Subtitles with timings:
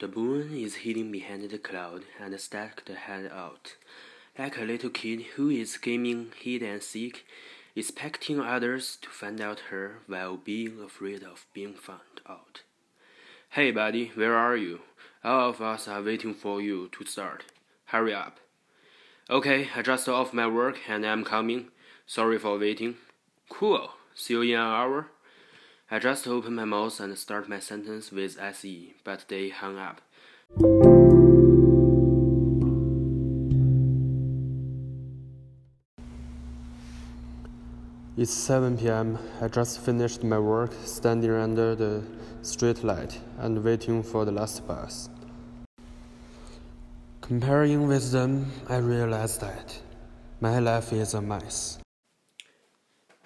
[0.00, 3.76] The moon is hidden behind the cloud and stuck the head out,
[4.38, 7.26] like a little kid who is gaming hide and seek,
[7.76, 12.62] expecting others to find out her while being afraid of being found out.
[13.50, 14.80] Hey buddy, where are you?
[15.22, 17.44] All of us are waiting for you to start.
[17.84, 18.38] Hurry up.
[19.28, 21.68] Okay, I just off my work and I'm coming.
[22.06, 22.96] Sorry for waiting.
[23.50, 23.90] Cool.
[24.14, 25.08] See you in an hour.
[25.92, 30.00] I just opened my mouth and start my sentence with SE, but they hung up.
[38.16, 39.18] It's 7 pm.
[39.42, 42.04] I just finished my work standing under the
[42.42, 45.10] street light and waiting for the last bus.
[47.20, 49.76] Comparing with them, I realize that
[50.40, 51.80] my life is a mess.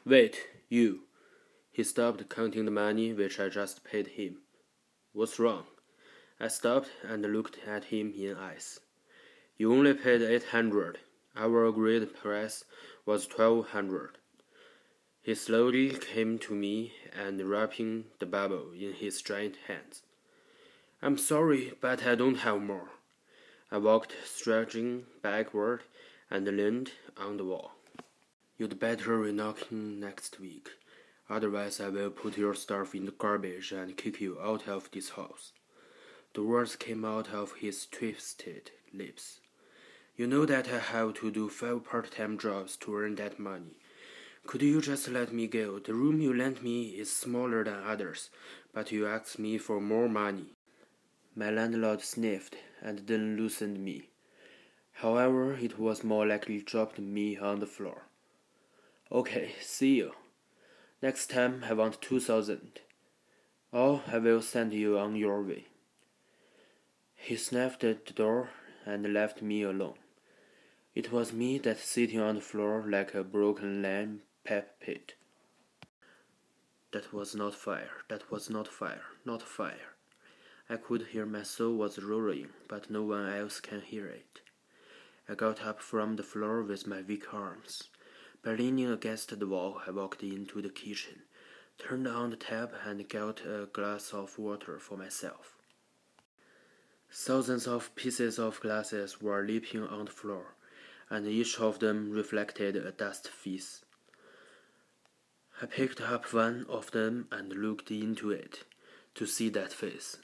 [0.07, 0.39] Wait,
[0.71, 1.04] you.
[1.75, 4.37] He stopped counting the money which I just paid him.
[5.13, 5.65] What's wrong?
[6.39, 8.79] I stopped and looked at him in eyes.
[9.59, 10.99] You only paid eight hundred.
[11.35, 12.63] Our agreed price
[13.05, 14.19] was twelve hundred.
[15.21, 20.03] He slowly came to me and wrapping the bubble in his giant hands.
[21.03, 22.91] I'm sorry, but I don't have more.
[23.73, 25.81] I walked stretching backward
[26.31, 27.73] and leaned on the wall.
[28.59, 30.71] You'd better re-knock next week,
[31.29, 35.11] otherwise I will put your stuff in the garbage and kick you out of this
[35.11, 35.53] house.
[36.35, 39.41] The words came out of his twisted lips.
[40.17, 43.79] You know that I have to do five part-time jobs to earn that money.
[44.47, 45.79] Could you just let me go?
[45.79, 48.31] The room you lent me is smaller than others,
[48.73, 50.55] but you asked me for more money.
[51.35, 54.11] My landlord sniffed and then loosened me.
[54.93, 58.03] However, it was more likely dropped me on the floor.
[59.11, 60.13] Okay, see you.
[61.05, 62.81] Next time I want two thousand.
[63.71, 65.67] Or I will send you on your way.
[67.15, 68.49] He snapped at the door
[68.87, 69.99] and left me alone.
[70.95, 75.13] It was me that sitting on the floor like a broken lamb pep pit.
[76.95, 79.97] That was not fire, that was not fire, not fire.
[80.71, 84.41] I could hear my soul was roaring, but no one else can hear it.
[85.29, 87.91] I got up from the floor with my weak arms.
[88.45, 91.23] By leaning against the wall, I walked into the kitchen,
[91.79, 95.57] turned on the tap, and got a glass of water for myself.
[97.11, 100.57] Thousands of pieces of glasses were leaping on the floor,
[101.09, 103.85] and each of them reflected a dust feast.
[105.63, 108.65] I picked up one of them and looked into it
[109.15, 110.19] to see that face.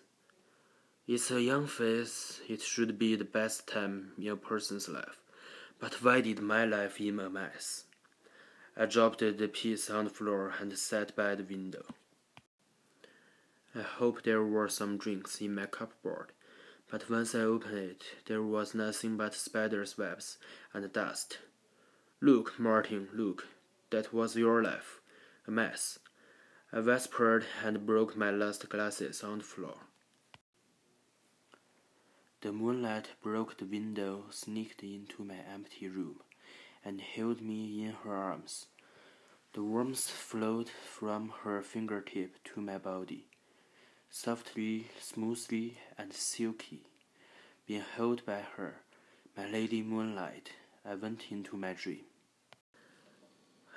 [1.06, 5.22] It's a young face, it should be the best time in a person's life,
[5.78, 7.84] but why did my life seem a mess?
[8.76, 11.84] I dropped the piece on the floor and sat by the window.
[13.75, 16.32] I hoped there were some drinks in my cupboard,
[16.91, 20.38] but once I opened it, there was nothing but spider's webs
[20.72, 21.38] and dust.
[22.20, 23.47] Look, Martin, look,
[23.91, 25.00] that was your life
[25.47, 25.98] a mess.
[26.72, 29.78] I whispered and broke my last glasses on the floor.
[32.42, 36.20] The moonlight broke the window, sneaked into my empty room,
[36.84, 38.66] and held me in her arms.
[39.52, 43.26] The warmth flowed from her fingertip to my body,
[44.08, 46.84] softly, smoothly, and silky.
[47.66, 48.76] Being held by her,
[49.36, 50.52] my lady moonlight,
[50.84, 52.04] I went into my dream.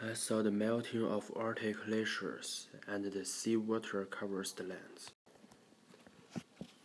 [0.01, 5.11] I saw the melting of Arctic glaciers, and the sea water covers the lands.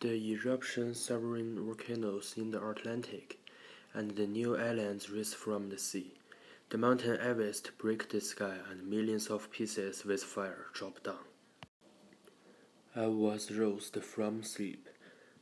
[0.00, 3.39] The eruption sovereign volcanoes in the Atlantic,
[3.94, 6.15] and the new islands rise from the sea.
[6.71, 11.26] The mountain Everest break the sky, and millions of pieces with fire drop down.
[12.94, 14.88] I was roused from sleep.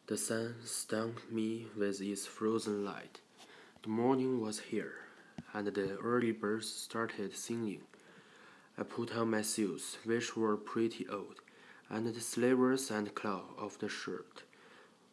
[0.06, 3.20] The sun stung me with its frozen light.
[3.82, 5.06] The morning was here
[5.52, 7.82] and the early birds started singing.
[8.78, 11.40] I put on my shoes, which were pretty old,
[11.88, 14.42] and the sleeves and collar of the shirt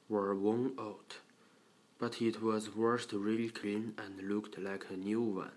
[0.10, 1.18] were worn out,
[2.04, 5.54] but it was washed really clean and looked like a new one.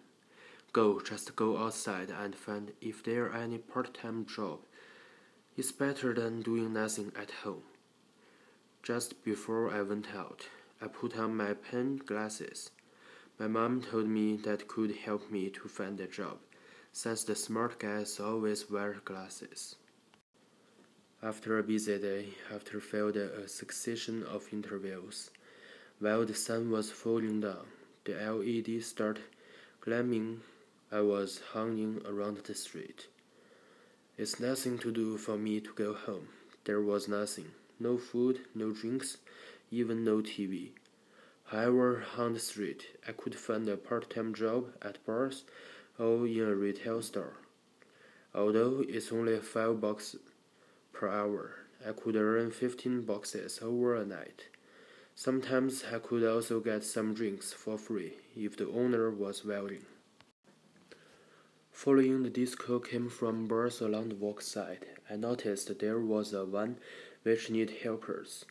[0.72, 4.60] Go, just go outside and find if there are any part-time job.
[5.56, 7.64] It's better than doing nothing at home.
[8.84, 10.46] Just before I went out,
[10.80, 12.70] I put on my pen glasses.
[13.40, 16.38] My mom told me that could help me to find a job,
[16.92, 19.74] since the smart guys always wear glasses.
[21.24, 25.30] After a busy day, after failed a succession of interviews,
[25.98, 27.66] while the sun was falling down,
[28.04, 29.24] the LED started
[29.80, 30.42] gleaming.
[30.92, 33.08] I was hanging around the street.
[34.18, 36.28] It's nothing to do for me to go home.
[36.64, 37.50] There was nothing.
[37.80, 39.18] No food, no drinks.
[39.70, 40.70] even no TV.
[41.46, 45.44] However, on the street, I could find a part-time job at bars
[45.98, 47.36] or in a retail store.
[48.34, 50.16] Although it's only five bucks
[50.92, 54.48] per hour, I could earn fifteen boxes over a night.
[55.18, 59.86] Sometimes I could also get some drinks for free if the owner was willing.
[61.72, 64.84] Following the disco came from bars along the walk side.
[65.08, 66.76] I noticed there was a one
[67.22, 68.44] which needed helpers.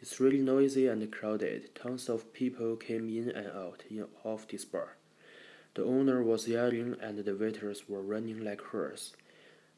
[0.00, 1.74] It's really noisy and crowded.
[1.74, 3.84] Tons of people came in and out
[4.24, 4.96] of this bar.
[5.74, 9.14] The owner was yelling and the waiters were running like hers.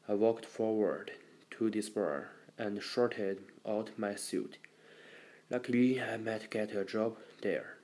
[0.07, 1.11] I walked forward
[1.51, 4.57] to this bar and shorted out my suit.
[5.51, 7.77] Luckily, uh, I might get a job there.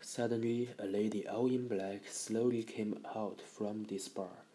[0.00, 4.46] Suddenly, a lady all in black slowly came out from this bar.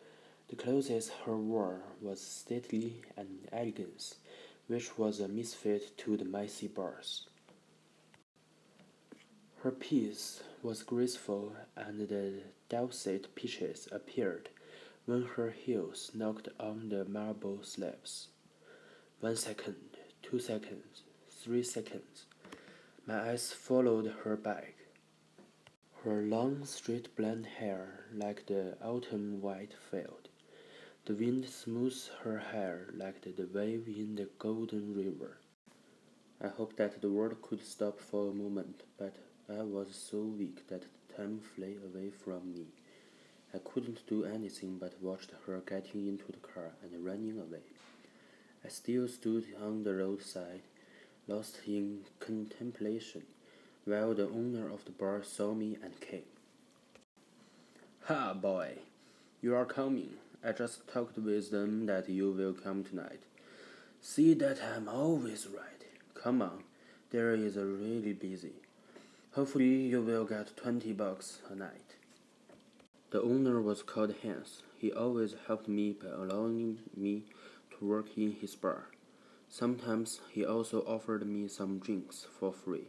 [0.50, 4.16] The clothes her wore was stately and elegance,
[4.66, 7.28] which was a misfit to the messy bars.
[9.58, 14.50] Her piece was graceful, and the dulcet pitches appeared
[15.06, 18.28] when her heels knocked on the marble slabs.
[19.20, 19.76] One second,
[20.22, 22.26] two seconds, three seconds.
[23.08, 24.76] My eyes followed her back.
[26.04, 30.30] Her long, straight blonde hair like the autumn white field.
[31.06, 35.38] The wind smoothed her hair like the wave in the golden river.
[36.40, 39.16] I hoped that the world could stop for a moment, but
[39.50, 42.68] I was so weak that time flew away from me.
[43.54, 47.64] I couldn't do anything but watch her getting into the car and running away.
[48.64, 50.62] I still stood on the roadside,
[51.28, 53.24] lost in contemplation
[53.86, 56.30] while the owner of the bar saw me and came.
[58.06, 58.78] Ha, boy,
[59.42, 60.12] you are coming.
[60.44, 63.22] I just talked with them that you will come tonight.
[64.00, 65.86] See that I'm always right.
[66.14, 66.64] Come on,
[67.12, 68.54] there is a really busy.
[69.34, 71.96] Hopefully you will get twenty bucks a night.
[73.12, 74.64] The owner was called Hans.
[74.78, 77.26] He always helped me by allowing me
[77.72, 78.88] to work in his bar.
[79.50, 82.88] Sometimes he also offered me some drinks for free.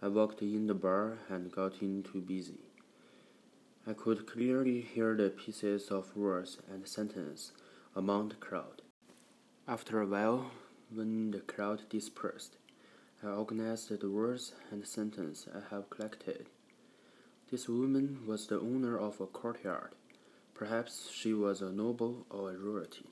[0.00, 2.60] I walked in the bar and got in too busy.
[3.86, 7.52] I could clearly hear the pieces of words and sentences
[7.94, 8.80] among the crowd.
[9.68, 10.50] After a while,
[10.90, 12.56] when the crowd dispersed,
[13.22, 16.46] I organized the words and sentences I have collected.
[17.54, 19.92] This woman was the owner of a courtyard.
[20.54, 23.06] Perhaps she was a noble or a royalty.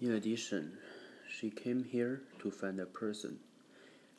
[0.00, 0.76] In addition,
[1.30, 3.38] she came here to find a person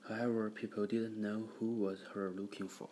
[0.07, 2.87] However, people didn't know who was her looking for.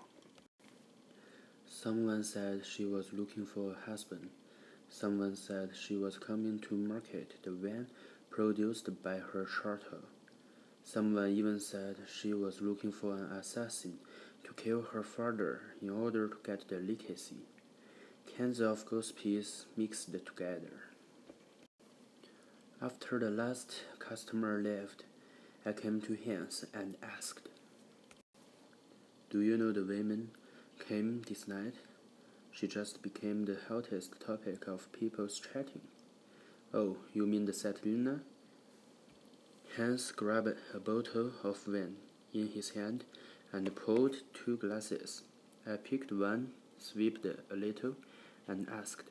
[1.66, 4.32] Someone said she was looking for a husband.
[4.90, 7.88] Someone said she was coming to market the van
[8.30, 10.04] produced by her charter.
[10.88, 13.98] Someone even said she was looking for an assassin
[14.44, 17.48] to kill her father in order to get the legacy.
[18.28, 20.92] Cans of gossips mixed together.
[22.80, 25.06] After the last customer left,
[25.66, 27.50] I came to Hans and asked,
[29.32, 30.30] Do you know the women
[30.88, 31.74] came this night?
[32.52, 35.88] She just became the hottest topic of people's chatting.
[36.72, 38.20] Oh, you mean the Saturina?
[39.78, 41.98] Hans grabbed a bottle of wine
[42.34, 43.04] in his hand
[43.52, 45.24] and poured two glasses.
[45.68, 47.98] I picked one, swipped a little,
[48.48, 49.10] and asked,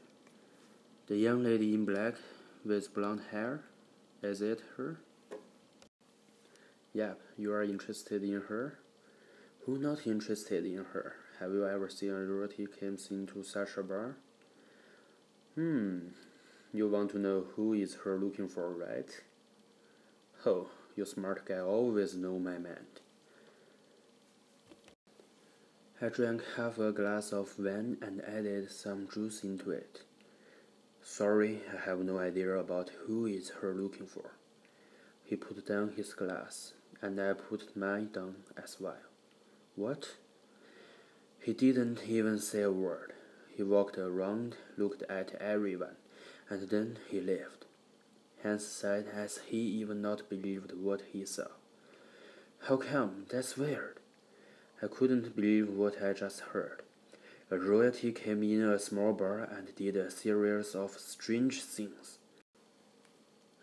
[1.07, 2.15] The young lady in black
[2.65, 3.65] with blonde hair,
[4.23, 5.01] is it her?
[6.95, 8.79] Yep, you are interested in her?
[9.67, 11.17] Who not interested in her?
[11.41, 14.17] Have you ever seen a royalty comes into such a bar?
[15.57, 15.99] Hmm,
[16.73, 19.11] you want to know who is her looking for, right?
[20.47, 23.01] Oh, you smart guy always know my mind.
[26.03, 30.03] I drank half a glass of wine and added some juice into it.
[31.03, 34.33] Sorry, I have no idea about who is her looking for.
[35.25, 39.05] He put down his glass and I put mine down as well.
[39.77, 40.17] What?
[41.41, 43.15] He didn't even say a word.
[43.57, 45.97] He walked around, looked at everyone,
[46.51, 47.64] and then he left.
[48.45, 51.47] Hans said as he even not believed what he saw.
[52.69, 53.25] How come?
[53.31, 53.99] That's weird.
[54.83, 56.83] I couldn't believe what I just heard.
[57.51, 62.19] A royalty came in a small bar and did a series of strange things.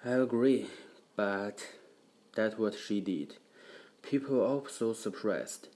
[0.03, 0.67] I agree,
[1.15, 1.63] but
[2.33, 3.35] that's what she did.
[4.01, 5.67] People also surprised.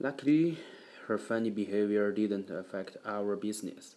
[0.00, 0.58] Luckily,
[1.06, 3.94] her funny behavior didn't affect our business.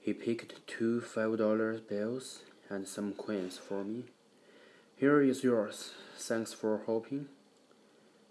[0.00, 2.40] He picked two five dollar bills
[2.70, 4.04] and some coins for me.
[4.96, 5.92] Here is yours.
[6.16, 7.28] Thanks for helping,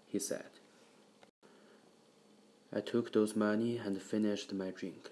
[0.06, 0.50] he said.
[2.74, 5.10] I took those money and finished my drink.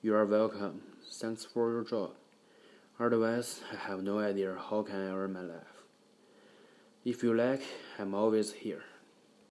[0.00, 0.82] You are welcome.
[1.10, 2.12] Thanks for your job.
[3.00, 5.82] Otherwise, I have no idea how can I earn my life.
[7.04, 7.62] If you like,
[7.98, 8.84] I'm always here.